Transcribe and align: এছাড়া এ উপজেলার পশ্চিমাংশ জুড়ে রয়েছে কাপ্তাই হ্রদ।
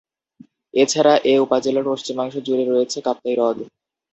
এছাড়া 0.73 1.13
এ 1.25 1.43
উপজেলার 1.45 1.85
পশ্চিমাংশ 1.89 2.33
জুড়ে 2.45 2.63
রয়েছে 2.65 2.97
কাপ্তাই 3.05 3.35
হ্রদ। 3.35 3.57